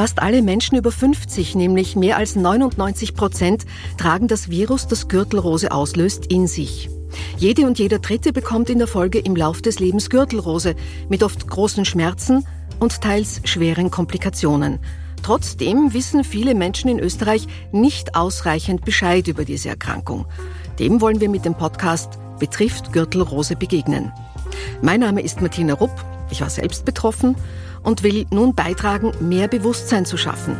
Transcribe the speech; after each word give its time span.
Fast 0.00 0.22
alle 0.22 0.40
Menschen 0.40 0.78
über 0.78 0.90
50, 0.92 1.56
nämlich 1.56 1.94
mehr 1.94 2.16
als 2.16 2.34
99 2.34 3.12
Prozent, 3.12 3.66
tragen 3.98 4.28
das 4.28 4.48
Virus, 4.48 4.86
das 4.86 5.08
Gürtelrose 5.08 5.72
auslöst, 5.72 6.24
in 6.32 6.46
sich. 6.46 6.88
Jede 7.36 7.66
und 7.66 7.78
jeder 7.78 7.98
Dritte 7.98 8.32
bekommt 8.32 8.70
in 8.70 8.78
der 8.78 8.86
Folge 8.86 9.18
im 9.18 9.36
Lauf 9.36 9.60
des 9.60 9.78
Lebens 9.78 10.08
Gürtelrose 10.08 10.74
mit 11.10 11.22
oft 11.22 11.46
großen 11.46 11.84
Schmerzen 11.84 12.46
und 12.78 13.02
teils 13.02 13.42
schweren 13.44 13.90
Komplikationen. 13.90 14.78
Trotzdem 15.22 15.92
wissen 15.92 16.24
viele 16.24 16.54
Menschen 16.54 16.88
in 16.88 16.98
Österreich 16.98 17.46
nicht 17.70 18.14
ausreichend 18.14 18.86
Bescheid 18.86 19.28
über 19.28 19.44
diese 19.44 19.68
Erkrankung. 19.68 20.24
Dem 20.78 21.02
wollen 21.02 21.20
wir 21.20 21.28
mit 21.28 21.44
dem 21.44 21.56
Podcast 21.56 22.18
Betrifft 22.38 22.94
Gürtelrose 22.94 23.54
begegnen. 23.54 24.12
Mein 24.80 25.00
Name 25.00 25.20
ist 25.20 25.42
Martina 25.42 25.74
Rupp. 25.74 25.92
Ich 26.30 26.40
war 26.40 26.48
selbst 26.48 26.86
betroffen 26.86 27.36
und 27.82 28.02
will 28.02 28.26
nun 28.30 28.54
beitragen, 28.54 29.12
mehr 29.20 29.48
Bewusstsein 29.48 30.06
zu 30.06 30.16
schaffen. 30.16 30.56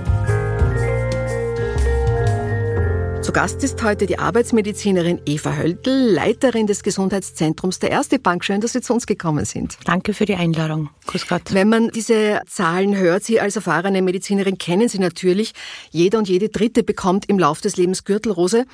Zu 3.31 3.35
Gast 3.35 3.63
ist 3.63 3.81
heute 3.85 4.07
die 4.07 4.19
Arbeitsmedizinerin 4.19 5.21
Eva 5.25 5.55
Höldl, 5.55 5.91
Leiterin 5.91 6.67
des 6.67 6.83
Gesundheitszentrums 6.83 7.79
der 7.79 7.93
Erste 7.93 8.19
Bank. 8.19 8.45
Schön, 8.45 8.61
dass 8.61 8.73
Sie 8.73 8.81
zu 8.81 8.93
uns 8.93 9.07
gekommen 9.07 9.45
sind. 9.45 9.79
Danke 9.85 10.15
für 10.15 10.25
die 10.25 10.35
Einladung. 10.35 10.91
Grüß 11.07 11.29
Gott. 11.29 11.43
Wenn 11.53 11.69
man 11.69 11.91
diese 11.91 12.41
Zahlen 12.49 12.97
hört, 12.97 13.23
Sie 13.23 13.39
als 13.39 13.55
erfahrene 13.55 14.03
Medizinerin 14.03 14.59
kennen 14.59 14.89
Sie 14.89 14.99
natürlich. 14.99 15.53
Jeder 15.91 16.19
und 16.19 16.29
jede 16.29 16.49
Dritte 16.49 16.83
bekommt 16.83 17.29
im 17.29 17.39
Lauf 17.39 17.61
des 17.61 17.77
Lebens 17.77 18.05
Gürtelrose. 18.05 18.65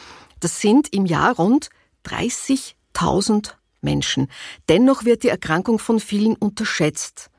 Das 0.41 0.61
sind 0.61 0.91
im 0.91 1.05
Jahr 1.05 1.37
rund 1.37 1.69
30.000 2.07 3.51
Menschen. 3.83 4.29
Dennoch 4.69 5.05
wird 5.05 5.25
die 5.25 5.29
Erkrankung 5.29 5.79
von 5.79 6.01
vielen 6.01 6.35
unterschätzt. 6.35 7.31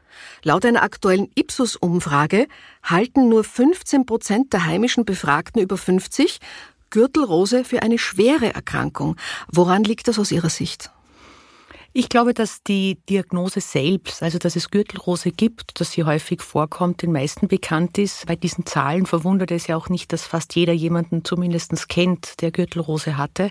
Laut 0.44 0.66
einer 0.66 0.84
aktuellen 0.84 1.30
Ipsos-Umfrage 1.36 2.48
halten 2.84 3.30
nur 3.30 3.44
15 3.44 4.06
Prozent 4.06 4.54
der 4.54 4.66
heimischen 4.66 5.06
Befragten 5.06 5.62
über 5.62 5.78
50 5.78 6.40
Gürtelrose 6.90 7.64
für 7.64 7.82
eine 7.82 7.98
schwere 7.98 8.54
Erkrankung. 8.54 9.18
Woran 9.52 9.84
liegt 9.84 10.08
das 10.08 10.20
aus 10.20 10.32
Ihrer 10.32 10.50
Sicht? 10.50 10.92
Ich 12.00 12.10
glaube, 12.10 12.36
dass 12.36 12.62
die 12.62 13.00
Diagnose 13.10 13.60
selbst, 13.60 14.22
also 14.22 14.38
dass 14.38 14.56
es 14.56 14.70
Gürtelrose 14.70 15.32
gibt, 15.32 15.80
dass 15.80 15.94
sie 15.94 16.04
häufig 16.04 16.44
vorkommt, 16.44 17.02
den 17.02 17.12
meisten 17.12 17.48
bekannt 17.48 17.98
ist. 17.98 18.28
Bei 18.28 18.36
diesen 18.36 18.68
Zahlen 18.68 19.08
verwundert 19.08 19.50
es 19.50 19.66
ja 19.66 19.76
auch 19.76 19.90
nicht, 19.90 20.14
dass 20.14 20.22
fast 20.22 20.54
jeder 20.54 20.74
jemanden 20.74 21.26
zumindest 21.26 21.90
kennt, 21.90 22.40
der 22.44 22.52
Gürtelrose 22.52 23.18
hatte. 23.18 23.50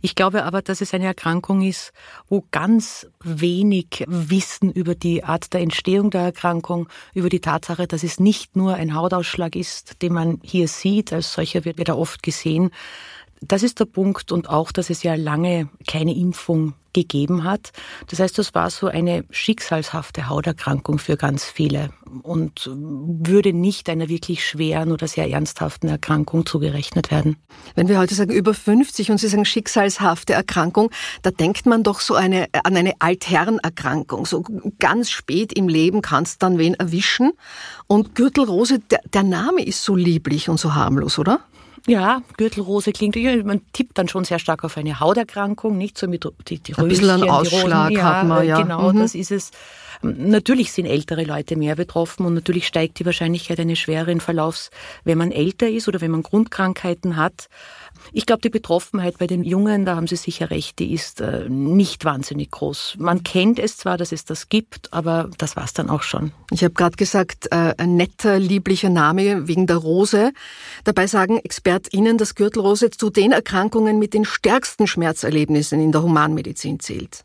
Ich 0.00 0.14
glaube 0.14 0.44
aber, 0.44 0.62
dass 0.62 0.80
es 0.80 0.94
eine 0.94 1.06
Erkrankung 1.06 1.60
ist, 1.60 1.92
wo 2.28 2.44
ganz 2.52 3.08
wenig 3.20 4.04
Wissen 4.06 4.70
über 4.70 4.94
die 4.94 5.24
Art 5.24 5.52
der 5.52 5.62
Entstehung 5.62 6.12
der 6.12 6.20
Erkrankung, 6.20 6.88
über 7.14 7.30
die 7.30 7.40
Tatsache, 7.40 7.88
dass 7.88 8.04
es 8.04 8.20
nicht 8.20 8.54
nur 8.54 8.74
ein 8.74 8.94
Hautausschlag 8.94 9.56
ist, 9.56 10.02
den 10.02 10.12
man 10.12 10.38
hier 10.44 10.68
sieht, 10.68 11.12
als 11.12 11.32
solcher 11.32 11.64
wird, 11.64 11.80
er 11.80 11.98
oft 11.98 12.22
gesehen, 12.22 12.70
das 13.42 13.62
ist 13.62 13.80
der 13.80 13.86
Punkt 13.86 14.32
und 14.32 14.48
auch, 14.48 14.72
dass 14.72 14.90
es 14.90 15.02
ja 15.02 15.14
lange 15.14 15.68
keine 15.86 16.14
Impfung 16.14 16.74
gegeben 16.92 17.44
hat. 17.44 17.72
Das 18.08 18.18
heißt, 18.20 18.38
das 18.38 18.54
war 18.54 18.70
so 18.70 18.86
eine 18.86 19.24
schicksalshafte 19.30 20.28
Hauterkrankung 20.28 20.98
für 20.98 21.16
ganz 21.16 21.44
viele 21.44 21.90
und 22.22 22.70
würde 22.70 23.52
nicht 23.52 23.88
einer 23.88 24.08
wirklich 24.08 24.46
schweren 24.46 24.92
oder 24.92 25.08
sehr 25.08 25.30
ernsthaften 25.30 25.88
Erkrankung 25.88 26.44
zugerechnet 26.44 27.10
werden. 27.10 27.36
Wenn 27.74 27.88
wir 27.88 27.98
heute 27.98 28.14
sagen 28.14 28.32
über 28.32 28.52
50 28.52 29.10
und 29.10 29.18
Sie 29.18 29.28
sagen 29.28 29.44
schicksalshafte 29.44 30.34
Erkrankung, 30.34 30.90
da 31.22 31.30
denkt 31.30 31.64
man 31.64 31.82
doch 31.82 32.00
so 32.00 32.14
eine, 32.14 32.46
an 32.64 32.76
eine 32.76 32.92
Altherrenerkrankung. 32.98 34.26
So 34.26 34.44
ganz 34.78 35.10
spät 35.10 35.52
im 35.54 35.68
Leben 35.68 36.02
kann 36.02 36.24
es 36.24 36.38
dann 36.38 36.58
wen 36.58 36.74
erwischen. 36.74 37.32
Und 37.86 38.14
Gürtelrose, 38.14 38.80
der, 38.80 39.00
der 39.12 39.22
Name 39.22 39.64
ist 39.64 39.82
so 39.82 39.96
lieblich 39.96 40.50
und 40.50 40.60
so 40.60 40.74
harmlos, 40.74 41.18
oder? 41.18 41.40
Ja, 41.86 42.22
Gürtelrose 42.36 42.92
klingt, 42.92 43.16
man 43.44 43.60
tippt 43.72 43.98
dann 43.98 44.08
schon 44.08 44.24
sehr 44.24 44.38
stark 44.38 44.62
auf 44.64 44.76
eine 44.76 45.00
Hauterkrankung, 45.00 45.76
nicht 45.76 45.98
so 45.98 46.06
mit 46.06 46.24
die, 46.48 46.60
die 46.60 46.74
Ein 46.76 46.88
bisschen 46.88 47.10
einen 47.10 47.28
Ausschlag 47.28 47.90
ja, 47.90 48.04
hat 48.04 48.26
man, 48.26 48.46
ja. 48.46 48.62
Genau, 48.62 48.92
mhm. 48.92 49.00
das 49.00 49.14
ist 49.14 49.32
es. 49.32 49.50
Natürlich 50.02 50.72
sind 50.72 50.86
ältere 50.86 51.24
Leute 51.24 51.56
mehr 51.56 51.76
betroffen 51.76 52.26
und 52.26 52.34
natürlich 52.34 52.66
steigt 52.66 52.98
die 52.98 53.06
Wahrscheinlichkeit 53.06 53.60
eines 53.60 53.78
schwereren 53.78 54.20
Verlaufs, 54.20 54.70
wenn 55.04 55.18
man 55.18 55.30
älter 55.30 55.68
ist 55.68 55.88
oder 55.88 56.00
wenn 56.00 56.10
man 56.10 56.22
Grundkrankheiten 56.22 57.16
hat. 57.16 57.48
Ich 58.12 58.26
glaube, 58.26 58.42
die 58.42 58.50
Betroffenheit 58.50 59.18
bei 59.18 59.26
den 59.26 59.44
Jungen, 59.44 59.84
da 59.84 59.94
haben 59.94 60.08
Sie 60.08 60.16
sicher 60.16 60.50
recht, 60.50 60.80
die 60.80 60.92
ist 60.92 61.20
äh, 61.20 61.48
nicht 61.48 62.04
wahnsinnig 62.04 62.50
groß. 62.50 62.96
Man 62.98 63.22
kennt 63.22 63.58
es 63.58 63.76
zwar, 63.76 63.96
dass 63.96 64.10
es 64.10 64.24
das 64.24 64.48
gibt, 64.48 64.92
aber 64.92 65.30
das 65.38 65.56
war 65.56 65.64
es 65.64 65.72
dann 65.72 65.88
auch 65.88 66.02
schon. 66.02 66.32
Ich 66.50 66.64
habe 66.64 66.74
gerade 66.74 66.96
gesagt, 66.96 67.48
äh, 67.52 67.74
ein 67.76 67.96
netter, 67.96 68.38
lieblicher 68.38 68.90
Name 68.90 69.46
wegen 69.46 69.66
der 69.66 69.76
Rose. 69.76 70.32
Dabei 70.84 71.06
sagen 71.06 71.38
ExpertInnen, 71.38 72.18
dass 72.18 72.34
Gürtelrose 72.34 72.90
zu 72.90 73.10
den 73.10 73.30
Erkrankungen 73.32 73.98
mit 73.98 74.14
den 74.14 74.24
stärksten 74.24 74.86
Schmerzerlebnissen 74.86 75.80
in 75.80 75.92
der 75.92 76.02
Humanmedizin 76.02 76.80
zählt. 76.80 77.24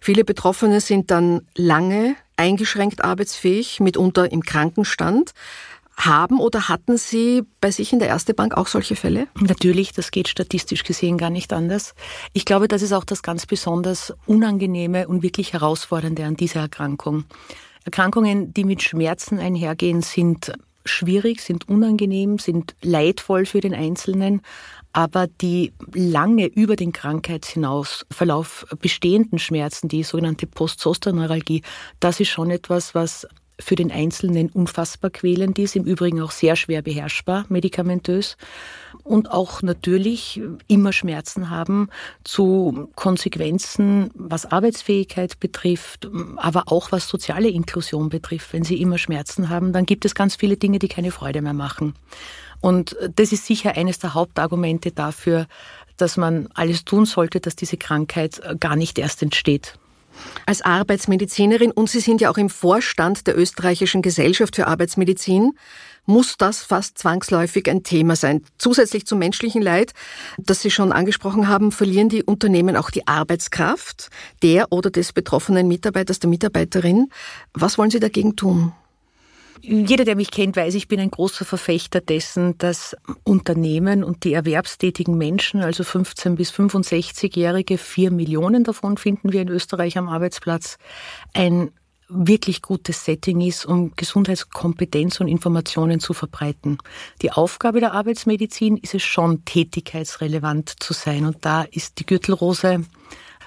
Viele 0.00 0.24
Betroffene 0.24 0.80
sind 0.80 1.10
dann 1.10 1.42
lange 1.54 2.16
eingeschränkt 2.36 3.04
arbeitsfähig, 3.04 3.80
mitunter 3.80 4.30
im 4.30 4.42
Krankenstand. 4.42 5.32
Haben 5.96 6.40
oder 6.40 6.68
hatten 6.68 6.98
Sie 6.98 7.42
bei 7.62 7.70
sich 7.70 7.94
in 7.94 7.98
der 7.98 8.08
Erste 8.08 8.34
Bank 8.34 8.54
auch 8.54 8.66
solche 8.66 8.96
Fälle? 8.96 9.28
Natürlich, 9.40 9.92
das 9.92 10.10
geht 10.10 10.28
statistisch 10.28 10.84
gesehen 10.84 11.16
gar 11.16 11.30
nicht 11.30 11.54
anders. 11.54 11.94
Ich 12.34 12.44
glaube, 12.44 12.68
das 12.68 12.82
ist 12.82 12.92
auch 12.92 13.04
das 13.04 13.22
ganz 13.22 13.46
besonders 13.46 14.12
Unangenehme 14.26 15.08
und 15.08 15.22
wirklich 15.22 15.54
Herausfordernde 15.54 16.24
an 16.26 16.36
dieser 16.36 16.60
Erkrankung. 16.60 17.24
Erkrankungen, 17.86 18.52
die 18.52 18.64
mit 18.64 18.82
Schmerzen 18.82 19.38
einhergehen, 19.38 20.02
sind 20.02 20.52
schwierig, 20.86 21.40
sind 21.40 21.68
unangenehm, 21.68 22.38
sind 22.38 22.74
leidvoll 22.82 23.46
für 23.46 23.60
den 23.60 23.74
Einzelnen, 23.74 24.42
aber 24.92 25.26
die 25.26 25.72
lange 25.92 26.46
über 26.46 26.76
den 26.76 26.92
Krankheitshinausverlauf 26.92 28.66
bestehenden 28.80 29.38
Schmerzen, 29.38 29.88
die 29.88 30.02
sogenannte 30.02 30.46
Postzosterneuralgie, 30.46 31.62
das 32.00 32.20
ist 32.20 32.30
schon 32.30 32.50
etwas, 32.50 32.94
was 32.94 33.26
für 33.58 33.74
den 33.74 33.90
Einzelnen 33.90 34.50
unfassbar 34.50 35.10
quälend 35.10 35.58
ist, 35.58 35.76
im 35.76 35.84
Übrigen 35.84 36.20
auch 36.20 36.30
sehr 36.30 36.56
schwer 36.56 36.82
beherrschbar 36.82 37.46
medikamentös 37.48 38.36
und 39.02 39.30
auch 39.30 39.62
natürlich 39.62 40.40
immer 40.68 40.92
Schmerzen 40.92 41.48
haben 41.48 41.88
zu 42.24 42.90
Konsequenzen, 42.94 44.10
was 44.14 44.46
Arbeitsfähigkeit 44.46 45.40
betrifft, 45.40 46.08
aber 46.36 46.64
auch 46.66 46.92
was 46.92 47.08
soziale 47.08 47.48
Inklusion 47.48 48.08
betrifft. 48.08 48.52
Wenn 48.52 48.64
sie 48.64 48.80
immer 48.80 48.98
Schmerzen 48.98 49.48
haben, 49.48 49.72
dann 49.72 49.86
gibt 49.86 50.04
es 50.04 50.14
ganz 50.14 50.36
viele 50.36 50.56
Dinge, 50.56 50.78
die 50.78 50.88
keine 50.88 51.10
Freude 51.10 51.40
mehr 51.40 51.54
machen. 51.54 51.94
Und 52.60 52.96
das 53.14 53.32
ist 53.32 53.46
sicher 53.46 53.76
eines 53.76 53.98
der 53.98 54.14
Hauptargumente 54.14 54.90
dafür, 54.90 55.46
dass 55.96 56.16
man 56.16 56.48
alles 56.54 56.84
tun 56.84 57.06
sollte, 57.06 57.40
dass 57.40 57.56
diese 57.56 57.76
Krankheit 57.76 58.40
gar 58.60 58.76
nicht 58.76 58.98
erst 58.98 59.22
entsteht. 59.22 59.78
Als 60.46 60.62
Arbeitsmedizinerin 60.62 61.70
und 61.70 61.90
Sie 61.90 62.00
sind 62.00 62.20
ja 62.20 62.30
auch 62.30 62.38
im 62.38 62.50
Vorstand 62.50 63.26
der 63.26 63.38
österreichischen 63.38 64.02
Gesellschaft 64.02 64.56
für 64.56 64.66
Arbeitsmedizin, 64.66 65.52
muss 66.06 66.36
das 66.36 66.62
fast 66.62 66.98
zwangsläufig 66.98 67.68
ein 67.68 67.82
Thema 67.82 68.16
sein. 68.16 68.42
Zusätzlich 68.58 69.06
zum 69.06 69.18
menschlichen 69.18 69.60
Leid, 69.60 69.92
das 70.38 70.62
Sie 70.62 70.70
schon 70.70 70.92
angesprochen 70.92 71.48
haben, 71.48 71.72
verlieren 71.72 72.08
die 72.08 72.22
Unternehmen 72.22 72.76
auch 72.76 72.90
die 72.90 73.06
Arbeitskraft 73.06 74.10
der 74.42 74.72
oder 74.72 74.90
des 74.90 75.12
betroffenen 75.12 75.68
Mitarbeiters, 75.68 76.20
der 76.20 76.30
Mitarbeiterin. 76.30 77.10
Was 77.52 77.76
wollen 77.76 77.90
Sie 77.90 78.00
dagegen 78.00 78.36
tun? 78.36 78.72
Jeder, 79.62 80.04
der 80.04 80.16
mich 80.16 80.30
kennt, 80.30 80.56
weiß, 80.56 80.74
ich 80.74 80.88
bin 80.88 81.00
ein 81.00 81.10
großer 81.10 81.44
Verfechter 81.44 82.00
dessen, 82.00 82.58
dass 82.58 82.96
Unternehmen 83.24 84.04
und 84.04 84.24
die 84.24 84.32
erwerbstätigen 84.32 85.16
Menschen, 85.16 85.60
also 85.60 85.84
15 85.84 86.36
bis 86.36 86.52
65-Jährige, 86.52 87.78
vier 87.78 88.10
Millionen 88.10 88.64
davon 88.64 88.96
finden 88.96 89.32
wir 89.32 89.42
in 89.42 89.48
Österreich 89.48 89.98
am 89.98 90.08
Arbeitsplatz, 90.08 90.78
ein 91.32 91.70
wirklich 92.08 92.62
gutes 92.62 93.04
Setting 93.04 93.40
ist, 93.40 93.66
um 93.66 93.92
Gesundheitskompetenz 93.96 95.20
und 95.20 95.28
Informationen 95.28 95.98
zu 96.00 96.12
verbreiten. 96.12 96.78
Die 97.22 97.32
Aufgabe 97.32 97.80
der 97.80 97.92
Arbeitsmedizin 97.92 98.76
ist 98.76 98.94
es 98.94 99.02
schon, 99.02 99.44
tätigkeitsrelevant 99.44 100.74
zu 100.78 100.92
sein. 100.92 101.26
Und 101.26 101.44
da 101.44 101.62
ist 101.62 101.98
die 101.98 102.06
Gürtelrose 102.06 102.84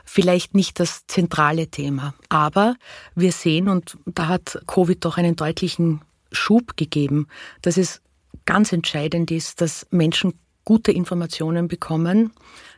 vielleicht 0.09 0.55
nicht 0.55 0.79
das 0.79 1.05
zentrale 1.05 1.67
Thema. 1.67 2.15
Aber 2.29 2.75
wir 3.15 3.31
sehen, 3.31 3.69
und 3.69 3.97
da 4.05 4.27
hat 4.27 4.59
Covid 4.65 5.05
doch 5.05 5.17
einen 5.17 5.35
deutlichen 5.35 6.01
Schub 6.31 6.75
gegeben, 6.77 7.27
dass 7.61 7.77
es 7.77 8.01
ganz 8.45 8.73
entscheidend 8.73 9.29
ist, 9.29 9.61
dass 9.61 9.85
Menschen 9.91 10.33
gute 10.65 10.91
Informationen 10.91 11.67
bekommen, 11.67 12.31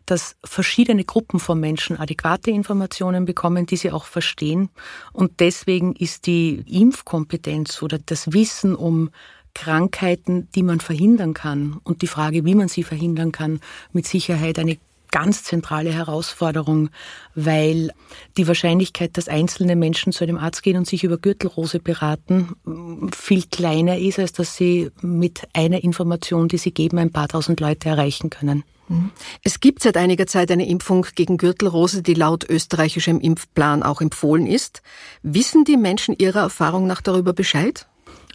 dass 0.05 0.35
verschiedene 0.43 1.05
Gruppen 1.05 1.39
von 1.39 1.59
Menschen 1.59 1.97
adäquate 1.97 2.51
Informationen 2.51 3.25
bekommen, 3.25 3.65
die 3.65 3.77
sie 3.77 3.91
auch 3.91 4.05
verstehen. 4.05 4.69
Und 5.13 5.39
deswegen 5.39 5.95
ist 5.95 6.25
die 6.25 6.63
Impfkompetenz 6.67 7.81
oder 7.81 7.97
das 7.97 8.33
Wissen 8.33 8.75
um 8.75 9.09
Krankheiten, 9.53 10.49
die 10.53 10.63
man 10.63 10.79
verhindern 10.81 11.33
kann 11.33 11.79
und 11.83 12.01
die 12.01 12.07
Frage, 12.07 12.43
wie 12.45 12.55
man 12.55 12.67
sie 12.67 12.83
verhindern 12.83 13.31
kann, 13.31 13.61
mit 13.93 14.05
Sicherheit 14.05 14.59
eine 14.59 14.77
ganz 15.11 15.43
zentrale 15.43 15.91
Herausforderung, 15.91 16.89
weil 17.35 17.91
die 18.37 18.47
Wahrscheinlichkeit, 18.47 19.17
dass 19.17 19.27
einzelne 19.27 19.75
Menschen 19.75 20.13
zu 20.13 20.23
einem 20.23 20.37
Arzt 20.37 20.63
gehen 20.63 20.77
und 20.77 20.87
sich 20.87 21.03
über 21.03 21.17
Gürtelrose 21.17 21.79
beraten, 21.79 23.11
viel 23.15 23.43
kleiner 23.43 23.97
ist, 23.97 24.19
als 24.19 24.33
dass 24.33 24.55
sie 24.55 24.89
mit 25.01 25.47
einer 25.53 25.83
Information, 25.83 26.47
die 26.47 26.57
sie 26.57 26.71
geben, 26.71 26.97
ein 26.97 27.11
paar 27.11 27.27
tausend 27.27 27.59
Leute 27.59 27.89
erreichen 27.89 28.29
können. 28.29 28.63
Mhm. 28.87 29.11
Es 29.43 29.59
gibt 29.59 29.83
seit 29.83 29.97
einiger 29.97 30.27
Zeit 30.27 30.51
eine 30.51 30.67
Impfung 30.67 31.05
gegen 31.15 31.37
Gürtelrose, 31.37 32.03
die 32.03 32.13
laut 32.13 32.47
österreichischem 32.49 33.19
Impfplan 33.19 33.83
auch 33.83 34.01
empfohlen 34.01 34.47
ist. 34.47 34.81
Wissen 35.23 35.63
die 35.63 35.77
Menschen 35.77 36.15
ihrer 36.17 36.41
Erfahrung 36.41 36.87
nach 36.87 37.01
darüber 37.01 37.33
Bescheid? 37.33 37.87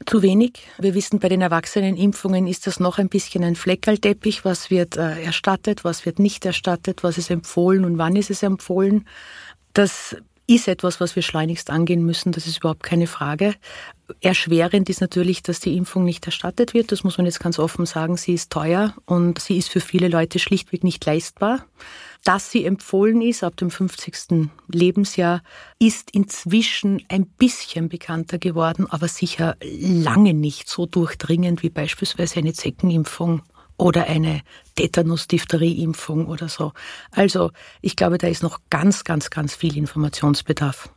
Zu 0.04 0.22
wenig. 0.22 0.66
Wir 0.78 0.94
wissen, 0.94 1.20
bei 1.20 1.28
den 1.28 1.40
Erwachsenenimpfungen 1.40 2.46
ist 2.46 2.66
das 2.66 2.80
noch 2.80 2.98
ein 2.98 3.08
bisschen 3.08 3.42
ein 3.44 3.56
Fleckerlteppich. 3.56 4.44
Was 4.44 4.70
wird 4.70 4.96
äh, 4.96 5.22
erstattet, 5.22 5.84
was 5.84 6.04
wird 6.04 6.18
nicht 6.18 6.44
erstattet, 6.44 7.02
was 7.02 7.16
ist 7.16 7.30
empfohlen 7.30 7.84
und 7.84 7.96
wann 7.96 8.14
ist 8.14 8.30
es 8.30 8.42
empfohlen. 8.42 9.06
Das 9.72 10.16
ist 10.46 10.68
etwas, 10.68 11.00
was 11.00 11.16
wir 11.16 11.22
schleunigst 11.22 11.70
angehen 11.70 12.04
müssen. 12.04 12.32
Das 12.32 12.46
ist 12.46 12.58
überhaupt 12.58 12.82
keine 12.82 13.06
Frage. 13.06 13.54
Erschwerend 14.20 14.88
ist 14.88 15.00
natürlich, 15.00 15.42
dass 15.42 15.60
die 15.60 15.76
Impfung 15.76 16.04
nicht 16.04 16.24
erstattet 16.26 16.74
wird. 16.74 16.92
Das 16.92 17.02
muss 17.02 17.18
man 17.18 17.26
jetzt 17.26 17.40
ganz 17.40 17.58
offen 17.58 17.86
sagen. 17.86 18.16
Sie 18.16 18.34
ist 18.34 18.52
teuer 18.52 18.94
und 19.06 19.40
sie 19.40 19.56
ist 19.56 19.70
für 19.70 19.80
viele 19.80 20.08
Leute 20.08 20.38
schlichtweg 20.38 20.84
nicht 20.84 21.04
leistbar. 21.04 21.64
Dass 22.26 22.50
sie 22.50 22.64
empfohlen 22.64 23.22
ist 23.22 23.44
ab 23.44 23.56
dem 23.56 23.70
50. 23.70 24.50
Lebensjahr, 24.66 25.42
ist 25.78 26.10
inzwischen 26.10 27.00
ein 27.08 27.24
bisschen 27.24 27.88
bekannter 27.88 28.38
geworden, 28.38 28.88
aber 28.90 29.06
sicher 29.06 29.54
lange 29.62 30.34
nicht 30.34 30.68
so 30.68 30.86
durchdringend 30.86 31.62
wie 31.62 31.70
beispielsweise 31.70 32.40
eine 32.40 32.52
Zeckenimpfung 32.52 33.42
oder 33.76 34.08
eine 34.08 34.40
Tetanus-Diphtherie-Impfung 34.74 36.26
oder 36.26 36.48
so. 36.48 36.72
Also 37.12 37.52
ich 37.80 37.94
glaube, 37.94 38.18
da 38.18 38.26
ist 38.26 38.42
noch 38.42 38.58
ganz, 38.70 39.04
ganz, 39.04 39.30
ganz 39.30 39.54
viel 39.54 39.76
Informationsbedarf. 39.76 40.88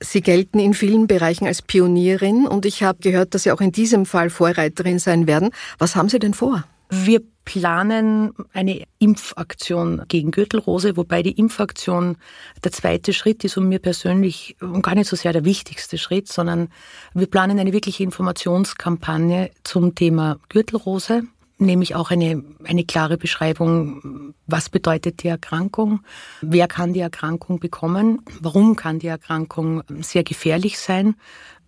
Sie 0.00 0.22
gelten 0.22 0.60
in 0.60 0.72
vielen 0.72 1.06
Bereichen 1.06 1.46
als 1.46 1.60
Pionierin 1.60 2.46
und 2.46 2.64
ich 2.64 2.82
habe 2.82 3.00
gehört, 3.00 3.34
dass 3.34 3.42
Sie 3.42 3.52
auch 3.52 3.60
in 3.60 3.70
diesem 3.70 4.06
Fall 4.06 4.30
Vorreiterin 4.30 4.98
sein 4.98 5.26
werden. 5.26 5.50
Was 5.76 5.94
haben 5.94 6.08
Sie 6.08 6.18
denn 6.18 6.32
vor? 6.32 6.64
Wir 6.90 7.22
planen 7.44 8.32
eine 8.52 8.84
Impfaktion 8.98 10.02
gegen 10.08 10.30
Gürtelrose, 10.30 10.96
wobei 10.96 11.22
die 11.22 11.32
Impfaktion 11.32 12.16
der 12.62 12.72
zweite 12.72 13.12
Schritt 13.12 13.44
ist 13.44 13.56
und 13.56 13.68
mir 13.68 13.80
persönlich 13.80 14.56
gar 14.82 14.94
nicht 14.94 15.08
so 15.08 15.16
sehr 15.16 15.32
der 15.32 15.44
wichtigste 15.44 15.98
Schritt, 15.98 16.28
sondern 16.28 16.68
wir 17.12 17.26
planen 17.26 17.58
eine 17.58 17.72
wirkliche 17.72 18.02
Informationskampagne 18.02 19.50
zum 19.62 19.94
Thema 19.94 20.38
Gürtelrose 20.48 21.24
nämlich 21.58 21.94
auch 21.94 22.10
eine, 22.10 22.42
eine 22.64 22.84
klare 22.84 23.16
Beschreibung, 23.16 24.34
was 24.46 24.68
bedeutet 24.68 25.22
die 25.22 25.28
Erkrankung, 25.28 26.00
wer 26.40 26.68
kann 26.68 26.92
die 26.92 27.00
Erkrankung 27.00 27.60
bekommen, 27.60 28.22
warum 28.40 28.76
kann 28.76 28.98
die 28.98 29.06
Erkrankung 29.06 29.82
sehr 30.00 30.24
gefährlich 30.24 30.78
sein. 30.78 31.14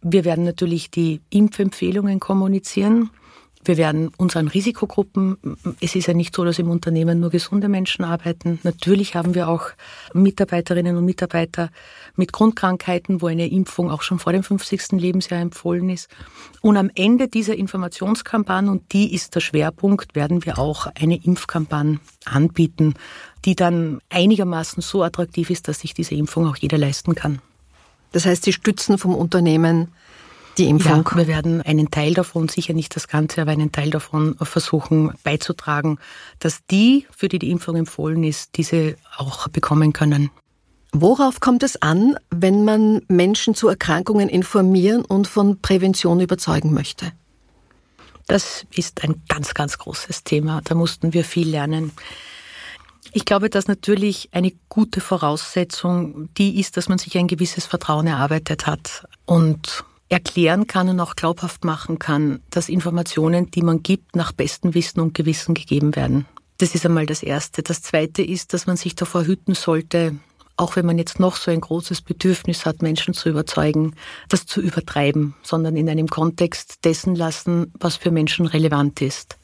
Wir 0.02 0.24
werden 0.24 0.44
natürlich 0.44 0.90
die 0.90 1.20
Impfempfehlungen 1.30 2.20
kommunizieren. 2.20 3.10
Wir 3.66 3.76
werden 3.76 4.12
unseren 4.16 4.46
Risikogruppen, 4.46 5.38
es 5.80 5.96
ist 5.96 6.06
ja 6.06 6.14
nicht 6.14 6.36
so, 6.36 6.44
dass 6.44 6.60
im 6.60 6.70
Unternehmen 6.70 7.18
nur 7.18 7.30
gesunde 7.30 7.68
Menschen 7.68 8.04
arbeiten. 8.04 8.60
Natürlich 8.62 9.16
haben 9.16 9.34
wir 9.34 9.48
auch 9.48 9.70
Mitarbeiterinnen 10.14 10.96
und 10.96 11.04
Mitarbeiter 11.04 11.70
mit 12.14 12.32
Grundkrankheiten, 12.32 13.20
wo 13.20 13.26
eine 13.26 13.48
Impfung 13.48 13.90
auch 13.90 14.02
schon 14.02 14.20
vor 14.20 14.32
dem 14.32 14.44
50. 14.44 14.92
Lebensjahr 14.92 15.40
empfohlen 15.40 15.90
ist. 15.90 16.08
Und 16.60 16.76
am 16.76 16.92
Ende 16.94 17.26
dieser 17.26 17.56
Informationskampagne, 17.56 18.70
und 18.70 18.92
die 18.92 19.12
ist 19.12 19.34
der 19.34 19.40
Schwerpunkt, 19.40 20.14
werden 20.14 20.44
wir 20.44 20.60
auch 20.60 20.86
eine 20.94 21.16
Impfkampagne 21.16 21.98
anbieten, 22.24 22.94
die 23.44 23.56
dann 23.56 23.98
einigermaßen 24.10 24.80
so 24.80 25.02
attraktiv 25.02 25.50
ist, 25.50 25.66
dass 25.66 25.80
sich 25.80 25.92
diese 25.92 26.14
Impfung 26.14 26.46
auch 26.46 26.56
jeder 26.56 26.78
leisten 26.78 27.16
kann. 27.16 27.40
Das 28.12 28.26
heißt, 28.26 28.44
Sie 28.44 28.52
stützen 28.52 28.96
vom 28.96 29.14
Unternehmen 29.14 29.88
die 30.58 30.68
Impfung? 30.68 31.04
Ja, 31.10 31.16
wir 31.16 31.26
werden 31.26 31.62
einen 31.62 31.90
Teil 31.90 32.14
davon, 32.14 32.48
sicher 32.48 32.72
nicht 32.72 32.94
das 32.96 33.08
Ganze, 33.08 33.42
aber 33.42 33.52
einen 33.52 33.72
Teil 33.72 33.90
davon 33.90 34.36
versuchen 34.40 35.12
beizutragen, 35.22 35.98
dass 36.38 36.64
die, 36.70 37.06
für 37.10 37.28
die 37.28 37.38
die 37.38 37.50
Impfung 37.50 37.76
empfohlen 37.76 38.24
ist, 38.24 38.56
diese 38.56 38.96
auch 39.16 39.48
bekommen 39.48 39.92
können. 39.92 40.30
Worauf 40.92 41.40
kommt 41.40 41.62
es 41.62 41.80
an, 41.82 42.16
wenn 42.30 42.64
man 42.64 43.02
Menschen 43.08 43.54
zu 43.54 43.68
Erkrankungen 43.68 44.28
informieren 44.28 45.04
und 45.04 45.26
von 45.26 45.60
Prävention 45.60 46.20
überzeugen 46.20 46.72
möchte? 46.72 47.12
Das 48.28 48.66
ist 48.74 49.04
ein 49.04 49.22
ganz, 49.28 49.54
ganz 49.54 49.78
großes 49.78 50.24
Thema. 50.24 50.60
Da 50.64 50.74
mussten 50.74 51.12
wir 51.12 51.24
viel 51.24 51.48
lernen. 51.48 51.92
Ich 53.12 53.24
glaube, 53.24 53.50
dass 53.50 53.68
natürlich 53.68 54.30
eine 54.32 54.52
gute 54.68 55.00
Voraussetzung 55.00 56.28
die 56.34 56.58
ist, 56.58 56.76
dass 56.76 56.88
man 56.88 56.98
sich 56.98 57.16
ein 57.16 57.28
gewisses 57.28 57.66
Vertrauen 57.66 58.06
erarbeitet 58.06 58.66
hat 58.66 59.06
und 59.26 59.84
erklären 60.08 60.66
kann 60.66 60.88
und 60.88 61.00
auch 61.00 61.16
glaubhaft 61.16 61.64
machen 61.64 61.98
kann, 61.98 62.40
dass 62.50 62.68
Informationen, 62.68 63.50
die 63.50 63.62
man 63.62 63.82
gibt, 63.82 64.14
nach 64.14 64.32
bestem 64.32 64.74
Wissen 64.74 65.00
und 65.00 65.14
Gewissen 65.14 65.54
gegeben 65.54 65.96
werden. 65.96 66.26
Das 66.58 66.74
ist 66.74 66.86
einmal 66.86 67.06
das 67.06 67.22
Erste. 67.22 67.62
Das 67.62 67.82
Zweite 67.82 68.22
ist, 68.22 68.54
dass 68.54 68.66
man 68.66 68.76
sich 68.76 68.94
davor 68.94 69.24
hüten 69.24 69.54
sollte, 69.54 70.16
auch 70.56 70.76
wenn 70.76 70.86
man 70.86 70.96
jetzt 70.96 71.20
noch 71.20 71.36
so 71.36 71.50
ein 71.50 71.60
großes 71.60 72.00
Bedürfnis 72.00 72.64
hat, 72.64 72.80
Menschen 72.80 73.12
zu 73.12 73.28
überzeugen, 73.28 73.94
das 74.28 74.46
zu 74.46 74.62
übertreiben, 74.62 75.34
sondern 75.42 75.76
in 75.76 75.88
einem 75.88 76.08
Kontext 76.08 76.84
dessen 76.84 77.14
lassen, 77.14 77.72
was 77.78 77.96
für 77.96 78.10
Menschen 78.10 78.46
relevant 78.46 79.02
ist. 79.02 79.36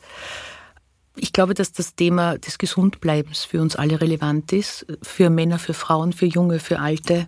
Ich 1.16 1.34
glaube, 1.34 1.52
dass 1.52 1.72
das 1.72 1.94
Thema 1.94 2.38
des 2.38 2.56
Gesundbleibens 2.56 3.44
für 3.44 3.60
uns 3.60 3.76
alle 3.76 4.00
relevant 4.00 4.52
ist, 4.52 4.86
für 5.02 5.28
Männer, 5.28 5.58
für 5.58 5.74
Frauen, 5.74 6.14
für 6.14 6.24
Junge, 6.24 6.58
für 6.58 6.78
Alte 6.78 7.26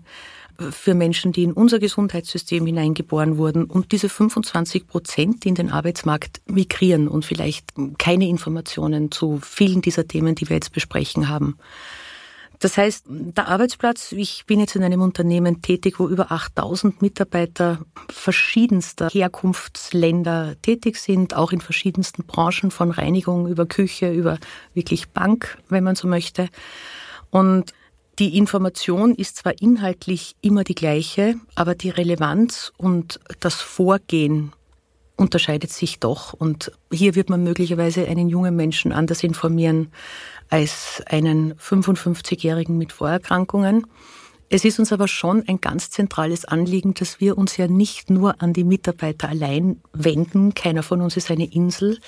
für 0.70 0.94
Menschen, 0.94 1.32
die 1.32 1.44
in 1.44 1.52
unser 1.52 1.78
Gesundheitssystem 1.78 2.64
hineingeboren 2.66 3.36
wurden 3.38 3.64
und 3.64 3.92
diese 3.92 4.08
25 4.08 4.86
Prozent, 4.86 5.44
die 5.44 5.48
in 5.48 5.54
den 5.54 5.70
Arbeitsmarkt 5.70 6.42
migrieren 6.46 7.08
und 7.08 7.24
vielleicht 7.24 7.72
keine 7.98 8.28
Informationen 8.28 9.10
zu 9.10 9.40
vielen 9.42 9.82
dieser 9.82 10.06
Themen, 10.06 10.34
die 10.34 10.48
wir 10.48 10.56
jetzt 10.56 10.72
besprechen 10.72 11.28
haben. 11.28 11.56
Das 12.60 12.78
heißt, 12.78 13.04
der 13.08 13.48
Arbeitsplatz, 13.48 14.12
ich 14.12 14.46
bin 14.46 14.60
jetzt 14.60 14.74
in 14.74 14.82
einem 14.82 15.02
Unternehmen 15.02 15.60
tätig, 15.60 15.98
wo 15.98 16.08
über 16.08 16.32
8000 16.32 17.02
Mitarbeiter 17.02 17.84
verschiedenster 18.08 19.08
Herkunftsländer 19.10 20.54
tätig 20.62 20.96
sind, 20.96 21.34
auch 21.34 21.52
in 21.52 21.60
verschiedensten 21.60 22.24
Branchen 22.24 22.70
von 22.70 22.90
Reinigung 22.90 23.48
über 23.48 23.66
Küche, 23.66 24.12
über 24.12 24.38
wirklich 24.72 25.10
Bank, 25.10 25.58
wenn 25.68 25.84
man 25.84 25.94
so 25.94 26.08
möchte. 26.08 26.48
Und 27.30 27.74
die 28.18 28.36
Information 28.36 29.14
ist 29.14 29.36
zwar 29.36 29.60
inhaltlich 29.60 30.36
immer 30.40 30.64
die 30.64 30.74
gleiche, 30.74 31.36
aber 31.54 31.74
die 31.74 31.90
Relevanz 31.90 32.72
und 32.76 33.20
das 33.40 33.54
Vorgehen 33.54 34.52
unterscheidet 35.16 35.70
sich 35.70 36.00
doch. 36.00 36.32
Und 36.32 36.72
hier 36.92 37.14
wird 37.14 37.30
man 37.30 37.42
möglicherweise 37.42 38.06
einen 38.06 38.28
jungen 38.28 38.56
Menschen 38.56 38.92
anders 38.92 39.22
informieren 39.22 39.92
als 40.50 41.02
einen 41.06 41.54
55-Jährigen 41.54 42.76
mit 42.78 42.92
Vorerkrankungen. 42.92 43.86
Es 44.50 44.64
ist 44.64 44.78
uns 44.78 44.92
aber 44.92 45.08
schon 45.08 45.42
ein 45.48 45.60
ganz 45.60 45.90
zentrales 45.90 46.44
Anliegen, 46.44 46.94
dass 46.94 47.20
wir 47.20 47.38
uns 47.38 47.56
ja 47.56 47.66
nicht 47.66 48.10
nur 48.10 48.40
an 48.42 48.52
die 48.52 48.64
Mitarbeiter 48.64 49.28
allein 49.28 49.80
wenden. 49.92 50.54
Keiner 50.54 50.82
von 50.82 51.00
uns 51.00 51.16
ist 51.16 51.30
eine 51.30 51.46
Insel. 51.46 51.98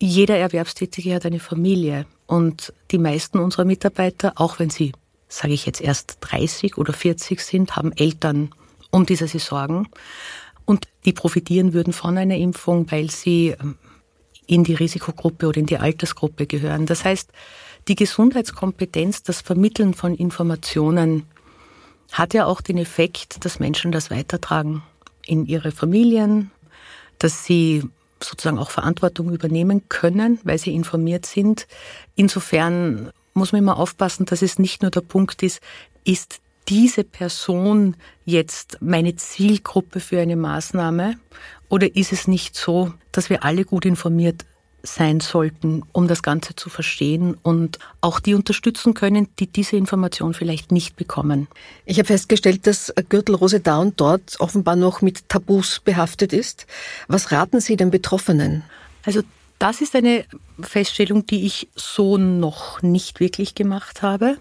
Jeder 0.00 0.36
Erwerbstätige 0.36 1.14
hat 1.14 1.26
eine 1.26 1.40
Familie. 1.40 2.06
Und 2.26 2.72
die 2.90 2.98
meisten 2.98 3.38
unserer 3.38 3.64
Mitarbeiter, 3.64 4.32
auch 4.36 4.58
wenn 4.58 4.70
sie 4.70 4.92
sage 5.28 5.54
ich 5.54 5.66
jetzt 5.66 5.80
erst 5.80 6.18
30 6.20 6.78
oder 6.78 6.92
40 6.92 7.40
sind, 7.40 7.76
haben 7.76 7.92
Eltern, 7.92 8.50
um 8.90 9.06
diese 9.06 9.26
sie 9.26 9.38
sorgen. 9.38 9.88
Und 10.64 10.86
die 11.04 11.12
profitieren 11.12 11.72
würden 11.72 11.92
von 11.92 12.16
einer 12.16 12.36
Impfung, 12.36 12.90
weil 12.90 13.10
sie 13.10 13.54
ähm, 13.60 13.76
in 14.46 14.64
die 14.64 14.74
Risikogruppe 14.74 15.46
oder 15.46 15.58
in 15.58 15.66
die 15.66 15.78
Altersgruppe 15.78 16.46
gehören. 16.46 16.86
Das 16.86 17.04
heißt, 17.04 17.30
die 17.88 17.94
Gesundheitskompetenz, 17.94 19.22
das 19.22 19.40
Vermitteln 19.40 19.94
von 19.94 20.14
Informationen 20.14 21.26
hat 22.12 22.34
ja 22.34 22.46
auch 22.46 22.60
den 22.60 22.78
Effekt, 22.78 23.44
dass 23.44 23.58
Menschen 23.58 23.92
das 23.92 24.10
weitertragen 24.10 24.82
in 25.26 25.46
ihre 25.46 25.72
Familien, 25.72 26.50
dass 27.18 27.44
sie 27.44 27.82
sozusagen 28.22 28.58
auch 28.58 28.70
Verantwortung 28.70 29.30
übernehmen 29.32 29.88
können, 29.88 30.38
weil 30.44 30.58
sie 30.58 30.74
informiert 30.74 31.26
sind. 31.26 31.66
Insofern 32.14 33.10
muss 33.34 33.52
man 33.52 33.60
immer 33.60 33.78
aufpassen, 33.78 34.26
dass 34.26 34.42
es 34.42 34.58
nicht 34.58 34.82
nur 34.82 34.90
der 34.90 35.00
Punkt 35.00 35.42
ist, 35.42 35.60
ist 36.04 36.40
diese 36.68 37.04
Person 37.04 37.96
jetzt 38.24 38.78
meine 38.80 39.16
Zielgruppe 39.16 40.00
für 40.00 40.20
eine 40.20 40.36
Maßnahme 40.36 41.16
oder 41.68 41.94
ist 41.94 42.12
es 42.12 42.26
nicht 42.26 42.56
so, 42.56 42.94
dass 43.12 43.28
wir 43.28 43.44
alle 43.44 43.64
gut 43.64 43.84
informiert 43.84 44.46
sein 44.84 45.20
sollten, 45.20 45.82
um 45.92 46.08
das 46.08 46.22
Ganze 46.22 46.54
zu 46.54 46.68
verstehen 46.68 47.36
und 47.42 47.78
auch 48.00 48.20
die 48.20 48.34
unterstützen 48.34 48.92
können, 48.92 49.28
die 49.38 49.46
diese 49.46 49.76
Information 49.76 50.34
vielleicht 50.34 50.72
nicht 50.72 50.96
bekommen. 50.96 51.48
Ich 51.86 51.98
habe 51.98 52.06
festgestellt, 52.06 52.66
dass 52.66 52.92
Gürtelrose 53.08 53.60
da 53.60 53.78
und 53.78 53.98
dort 54.00 54.38
offenbar 54.40 54.76
noch 54.76 55.00
mit 55.00 55.28
Tabus 55.28 55.80
behaftet 55.80 56.32
ist. 56.32 56.66
Was 57.08 57.32
raten 57.32 57.60
Sie 57.60 57.76
den 57.76 57.90
Betroffenen? 57.90 58.62
Also 59.04 59.22
Das 59.64 59.80
ist 59.80 59.96
eine 59.96 60.26
Feststellung, 60.60 61.24
die 61.24 61.46
ich 61.46 61.68
so 61.74 62.18
noch 62.18 62.82
nicht 62.82 63.18
wirklich 63.18 63.54
gemacht 63.54 64.02
habe. 64.02 64.36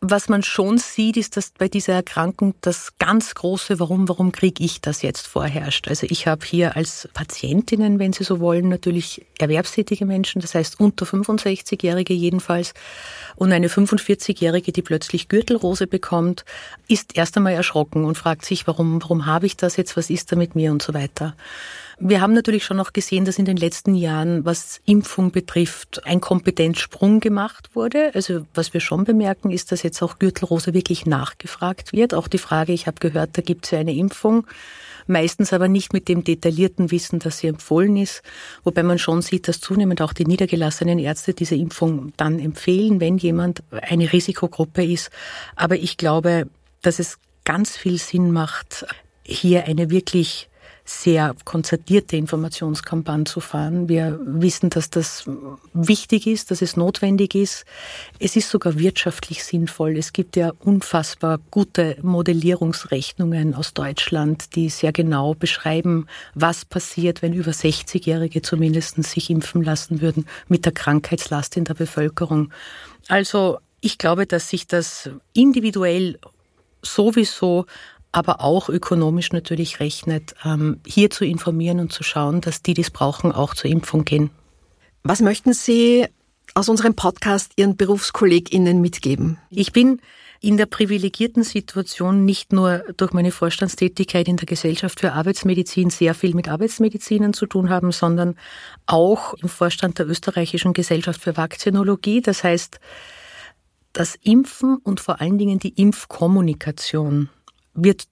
Was 0.00 0.28
man 0.28 0.44
schon 0.44 0.78
sieht, 0.78 1.16
ist, 1.16 1.36
dass 1.36 1.50
bei 1.50 1.66
dieser 1.66 1.94
Erkrankung 1.94 2.54
das 2.60 2.96
ganz 2.98 3.34
große 3.34 3.80
Warum, 3.80 4.08
warum 4.08 4.30
kriege 4.30 4.62
ich 4.62 4.80
das 4.80 5.02
jetzt 5.02 5.26
vorherrscht. 5.26 5.88
Also 5.88 6.06
ich 6.08 6.28
habe 6.28 6.46
hier 6.46 6.76
als 6.76 7.08
Patientinnen, 7.12 7.98
wenn 7.98 8.12
Sie 8.12 8.22
so 8.22 8.38
wollen, 8.38 8.68
natürlich 8.68 9.26
erwerbstätige 9.40 10.06
Menschen, 10.06 10.40
das 10.40 10.54
heißt 10.54 10.78
unter 10.78 11.04
65-Jährige 11.04 12.14
jedenfalls. 12.14 12.72
Und 13.34 13.52
eine 13.52 13.66
45-Jährige, 13.66 14.70
die 14.70 14.82
plötzlich 14.82 15.26
Gürtelrose 15.26 15.88
bekommt, 15.88 16.44
ist 16.86 17.16
erst 17.16 17.36
einmal 17.36 17.54
erschrocken 17.54 18.04
und 18.04 18.16
fragt 18.16 18.44
sich, 18.44 18.68
warum, 18.68 19.02
warum 19.02 19.26
habe 19.26 19.46
ich 19.46 19.56
das 19.56 19.76
jetzt, 19.76 19.96
was 19.96 20.10
ist 20.10 20.30
da 20.30 20.36
mit 20.36 20.54
mir 20.54 20.70
und 20.70 20.80
so 20.80 20.94
weiter. 20.94 21.34
Wir 22.02 22.22
haben 22.22 22.32
natürlich 22.32 22.64
schon 22.64 22.80
auch 22.80 22.94
gesehen, 22.94 23.26
dass 23.26 23.38
in 23.38 23.44
den 23.44 23.58
letzten 23.58 23.94
Jahren, 23.94 24.46
was 24.46 24.80
Impfung 24.86 25.32
betrifft, 25.32 26.06
ein 26.06 26.22
Kompetenzsprung 26.22 27.20
gemacht 27.20 27.70
wurde. 27.74 28.10
Also 28.14 28.46
was 28.54 28.72
wir 28.72 28.80
schon 28.80 29.04
bemerken, 29.04 29.50
ist, 29.50 29.70
dass 29.70 29.82
jetzt 29.82 30.02
auch 30.02 30.18
Gürtelrose 30.18 30.72
wirklich 30.72 31.04
nachgefragt 31.04 31.92
wird. 31.92 32.14
Auch 32.14 32.26
die 32.26 32.38
Frage, 32.38 32.72
ich 32.72 32.86
habe 32.86 32.98
gehört, 33.00 33.36
da 33.36 33.42
gibt 33.42 33.66
es 33.66 33.72
ja 33.72 33.80
eine 33.80 33.94
Impfung 33.94 34.46
meistens 35.06 35.52
aber 35.52 35.68
nicht 35.68 35.92
mit 35.92 36.08
dem 36.08 36.24
detaillierten 36.24 36.90
Wissen, 36.90 37.18
dass 37.18 37.38
sie 37.38 37.48
empfohlen 37.48 37.96
ist, 37.96 38.22
wobei 38.64 38.82
man 38.82 38.98
schon 38.98 39.22
sieht, 39.22 39.48
dass 39.48 39.60
zunehmend 39.60 40.00
auch 40.00 40.12
die 40.12 40.24
niedergelassenen 40.24 40.98
Ärzte 40.98 41.34
diese 41.34 41.56
Impfung 41.56 42.12
dann 42.16 42.38
empfehlen, 42.38 43.00
wenn 43.00 43.18
jemand 43.18 43.62
eine 43.70 44.12
Risikogruppe 44.12 44.84
ist. 44.84 45.10
Aber 45.56 45.76
ich 45.76 45.96
glaube, 45.96 46.48
dass 46.82 46.98
es 46.98 47.18
ganz 47.44 47.76
viel 47.76 47.98
Sinn 47.98 48.30
macht, 48.30 48.86
hier 49.24 49.64
eine 49.64 49.90
wirklich 49.90 50.48
sehr 50.90 51.34
konzertierte 51.44 52.16
Informationskampagne 52.16 53.24
zu 53.24 53.40
fahren. 53.40 53.88
Wir 53.88 54.18
wissen, 54.22 54.70
dass 54.70 54.90
das 54.90 55.24
wichtig 55.72 56.26
ist, 56.26 56.50
dass 56.50 56.62
es 56.62 56.76
notwendig 56.76 57.34
ist. 57.34 57.64
Es 58.18 58.36
ist 58.36 58.50
sogar 58.50 58.78
wirtschaftlich 58.78 59.44
sinnvoll. 59.44 59.96
Es 59.96 60.12
gibt 60.12 60.36
ja 60.36 60.52
unfassbar 60.58 61.38
gute 61.50 61.96
Modellierungsrechnungen 62.02 63.54
aus 63.54 63.72
Deutschland, 63.72 64.56
die 64.56 64.68
sehr 64.68 64.92
genau 64.92 65.34
beschreiben, 65.34 66.06
was 66.34 66.64
passiert, 66.64 67.22
wenn 67.22 67.32
über 67.32 67.52
60-Jährige 67.52 68.42
zumindest 68.42 69.02
sich 69.04 69.30
impfen 69.30 69.62
lassen 69.62 70.00
würden 70.00 70.26
mit 70.48 70.64
der 70.64 70.72
Krankheitslast 70.72 71.56
in 71.56 71.64
der 71.64 71.74
Bevölkerung. 71.74 72.52
Also 73.08 73.58
ich 73.80 73.96
glaube, 73.96 74.26
dass 74.26 74.50
sich 74.50 74.66
das 74.66 75.08
individuell 75.32 76.18
sowieso 76.82 77.66
aber 78.12 78.40
auch 78.40 78.68
ökonomisch 78.68 79.32
natürlich 79.32 79.80
rechnet, 79.80 80.34
ähm, 80.44 80.80
hier 80.86 81.10
zu 81.10 81.24
informieren 81.24 81.80
und 81.80 81.92
zu 81.92 82.02
schauen, 82.02 82.40
dass 82.40 82.62
die, 82.62 82.74
die 82.74 82.82
es 82.82 82.90
brauchen, 82.90 83.32
auch 83.32 83.54
zur 83.54 83.70
Impfung 83.70 84.04
gehen. 84.04 84.30
Was 85.02 85.20
möchten 85.20 85.52
Sie 85.52 86.06
aus 86.54 86.68
unserem 86.68 86.94
Podcast 86.94 87.52
Ihren 87.56 87.76
BerufskollegInnen 87.76 88.80
mitgeben? 88.80 89.38
Ich 89.50 89.72
bin 89.72 90.00
in 90.40 90.56
der 90.56 90.66
privilegierten 90.66 91.42
Situation, 91.42 92.24
nicht 92.24 92.52
nur 92.52 92.82
durch 92.96 93.12
meine 93.12 93.30
Vorstandstätigkeit 93.30 94.26
in 94.26 94.38
der 94.38 94.46
Gesellschaft 94.46 95.00
für 95.00 95.12
Arbeitsmedizin 95.12 95.90
sehr 95.90 96.14
viel 96.14 96.34
mit 96.34 96.48
Arbeitsmedizinern 96.48 97.34
zu 97.34 97.46
tun 97.46 97.68
haben, 97.68 97.92
sondern 97.92 98.36
auch 98.86 99.34
im 99.34 99.50
Vorstand 99.50 99.98
der 99.98 100.08
österreichischen 100.08 100.72
Gesellschaft 100.72 101.20
für 101.20 101.36
Vakzinologie. 101.36 102.22
Das 102.22 102.42
heißt, 102.42 102.80
das 103.92 104.14
Impfen 104.22 104.76
und 104.76 105.00
vor 105.00 105.20
allen 105.20 105.36
Dingen 105.36 105.58
die 105.58 105.80
Impfkommunikation 105.80 107.28
wird 107.74 108.04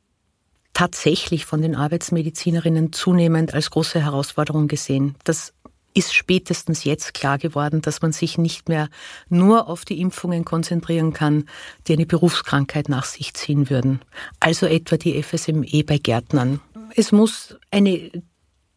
tatsächlich 0.73 1.45
von 1.45 1.63
den 1.63 1.75
Arbeitsmedizinerinnen 1.75 2.93
zunehmend 2.93 3.55
als 3.55 3.71
große 3.71 4.01
Herausforderung 4.01 4.69
gesehen. 4.69 5.17
Das 5.25 5.53
ist 5.95 6.15
spätestens 6.15 6.85
jetzt 6.85 7.15
klar 7.15 7.39
geworden, 7.39 7.83
dass 7.83 8.03
man 8.03 8.13
sich 8.13 8.39
nicht 8.39 8.69
mehr 8.69 8.89
nur 9.29 9.69
auf 9.69 9.85
die 9.85 10.01
Impfungen 10.01 10.45
konzentrieren 10.45 11.13
kann, 11.13 11.47
die 11.87 11.95
eine 11.95 12.07
Berufskrankheit 12.07 12.89
nach 12.89 13.05
sich 13.05 13.35
ziehen 13.35 13.69
würden. 13.69 14.01
Also 14.39 14.67
etwa 14.67 14.97
die 14.97 15.21
FSME 15.21 15.83
bei 15.85 15.99
Gärtnern. 15.99 16.61
Es 16.95 17.11
muss 17.11 17.57
eine 17.73 18.11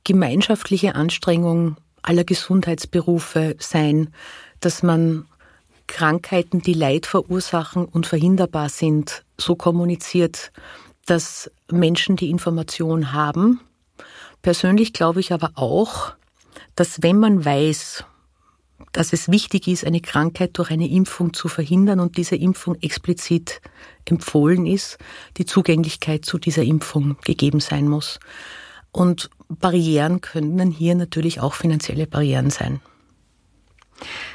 gemeinschaftliche 0.03 0.95
Anstrengung 0.95 1.77
aller 2.01 2.23
Gesundheitsberufe 2.23 3.55
sein, 3.59 4.09
dass 4.59 4.81
man 4.81 5.27
Krankheiten, 5.91 6.62
die 6.62 6.74
Leid 6.74 7.05
verursachen 7.05 7.86
und 7.86 8.07
verhinderbar 8.07 8.69
sind, 8.69 9.24
so 9.38 9.55
kommuniziert, 9.55 10.51
dass 11.05 11.51
Menschen 11.69 12.15
die 12.15 12.29
Information 12.29 13.12
haben. 13.12 13.60
Persönlich 14.41 14.93
glaube 14.93 15.19
ich 15.19 15.33
aber 15.33 15.51
auch, 15.55 16.13
dass 16.75 17.03
wenn 17.03 17.19
man 17.19 17.43
weiß, 17.43 18.05
dass 18.93 19.12
es 19.12 19.29
wichtig 19.29 19.67
ist, 19.67 19.86
eine 19.86 20.00
Krankheit 20.00 20.57
durch 20.57 20.71
eine 20.71 20.89
Impfung 20.89 21.33
zu 21.33 21.50
verhindern 21.50 22.00
und 22.00 22.15
diese 22.15 22.38
Impfung 22.38 22.75
explizit 22.81 23.62
empfohlen 24.05 24.65
ist, 24.65 24.98
die 25.38 25.45
Zugänglichkeit 25.45 26.24
zu 26.24 26.38
dieser 26.38 26.63
Impfung 26.63 27.17
gegeben 27.25 27.60
sein 27.60 27.88
muss. 27.88 28.19
Und 28.91 29.29
Barrieren 29.50 30.21
können 30.21 30.71
hier 30.71 30.95
natürlich 30.95 31.41
auch 31.41 31.53
finanzielle 31.53 32.07
Barrieren 32.07 32.50
sein. 32.50 32.81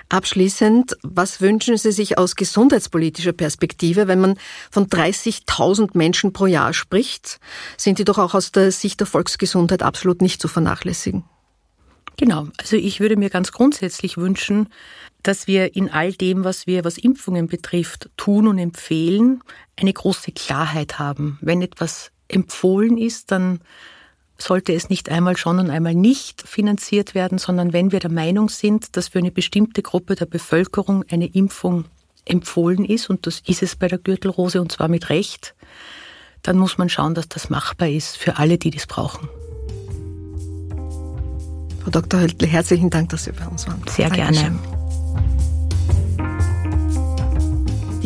Abschließend, 0.09 0.97
was 1.03 1.41
wünschen 1.41 1.77
Sie 1.77 1.93
sich 1.93 2.19
aus 2.19 2.37
gesundheitspolitischer 2.37 3.33
Perspektive, 3.33 4.09
wenn 4.09 4.21
man 4.21 4.39
von 4.71 4.87
30.000 4.87 5.91
Menschen 5.95 6.33
pro 6.33 6.47
Jahr 6.47 6.73
spricht? 6.73 7.41
Sind 7.77 7.99
die 7.99 8.05
doch 8.05 8.19
auch 8.19 8.35
aus 8.35 8.53
der 8.53 8.71
Sicht 8.73 9.01
der 9.01 9.07
Volksgesundheit 9.07 9.83
absolut 9.83 10.23
nicht 10.23 10.41
zu 10.41 10.49
vernachlässigen? 10.49 11.25
Genau. 12.17 12.49
Also 12.57 12.77
ich 12.77 13.01
würde 13.01 13.17
mir 13.17 13.31
ganz 13.31 13.53
grundsätzlich 13.53 14.17
wünschen, 14.17 14.69
dass 15.23 15.47
wir 15.47 15.77
in 15.77 15.91
all 15.91 16.13
dem, 16.13 16.45
was 16.45 16.67
wir, 16.67 16.85
was 16.85 16.99
Impfungen 16.99 17.47
betrifft, 17.47 18.09
tun 18.17 18.47
und 18.47 18.59
empfehlen, 18.59 19.43
eine 19.77 19.93
große 19.93 20.33
Klarheit 20.33 20.99
haben. 20.99 21.39
Wenn 21.41 21.63
etwas 21.63 22.11
empfohlen 22.29 22.97
ist, 22.97 23.33
dann 23.33 23.61
sollte 24.39 24.73
es 24.73 24.89
nicht 24.91 25.09
einmal 25.09 25.37
schon 25.37 25.59
und 25.59 25.71
einmal 25.71 25.95
nicht 25.95 26.43
finanziert 26.43 27.15
werden, 27.15 27.39
sondern 27.39 27.73
wenn 27.73 27.93
wir 27.93 28.01
der 28.01 28.11
Meinung 28.11 28.49
sind, 28.49 28.97
dass 28.97 29.09
für 29.09 29.19
eine 29.19 29.31
bestimmte 29.31 29.83
Gruppe 29.83 30.15
der 30.15 30.27
Bevölkerung 30.27 31.05
eine 31.11 31.27
Impfung 31.27 31.87
empfohlen 32.25 32.85
ist, 32.85 33.09
und 33.09 33.27
das 33.27 33.43
ist 33.47 33.63
es 33.63 33.77
bei 33.77 33.89
der 33.89 33.99
Gürtelrose 33.99 34.61
und 34.61 34.73
zwar 34.73 34.89
mit 34.89 35.09
Recht, 35.11 35.55
dann 36.43 36.59
muss 36.59 36.79
man 36.79 36.89
schauen, 36.89 37.15
dass 37.15 37.29
das 37.29 37.51
machbar 37.51 37.89
ist 37.89 38.17
für 38.17 38.37
alle, 38.37 38.59
die 38.59 38.71
das 38.71 38.87
brauchen. 38.87 39.29
Frau 41.83 41.91
Dr. 41.91 42.21
Höltl, 42.21 42.47
herzlichen 42.47 42.91
Dank, 42.91 43.11
dass 43.11 43.25
Sie 43.25 43.33
bei 43.33 43.47
uns 43.47 43.67
waren. 43.67 43.83
Sehr 43.89 44.11
Dankeschön. 44.11 44.59
gerne. 44.59 44.76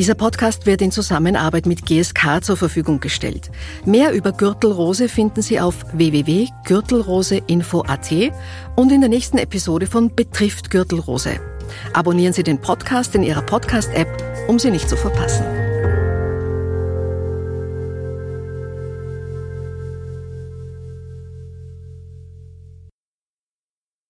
Dieser 0.00 0.14
Podcast 0.14 0.64
wird 0.64 0.80
in 0.80 0.90
Zusammenarbeit 0.90 1.66
mit 1.66 1.84
GSK 1.84 2.42
zur 2.42 2.56
Verfügung 2.56 3.00
gestellt. 3.00 3.50
Mehr 3.84 4.14
über 4.14 4.32
Gürtelrose 4.32 5.10
finden 5.10 5.42
Sie 5.42 5.60
auf 5.60 5.84
www.gürtelroseinfo.at 5.92 8.10
und 8.76 8.92
in 8.92 9.02
der 9.02 9.10
nächsten 9.10 9.36
Episode 9.36 9.86
von 9.86 10.14
Betrifft 10.14 10.70
Gürtelrose. 10.70 11.38
Abonnieren 11.92 12.32
Sie 12.32 12.42
den 12.42 12.58
Podcast 12.58 13.14
in 13.14 13.22
Ihrer 13.22 13.42
Podcast-App, 13.42 14.08
um 14.48 14.58
sie 14.58 14.70
nicht 14.70 14.88
zu 14.88 14.96
verpassen. 14.96 15.59